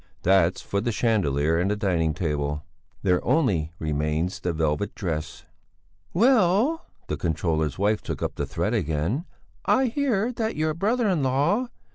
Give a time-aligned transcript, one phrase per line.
[0.23, 2.65] That's for the chandelier and the dining table.
[3.03, 5.45] There only remains the velvet dress.
[6.11, 9.25] "Well," the controller's wife took up the thread again,
[9.65, 11.67] "I hear that your brother in law...."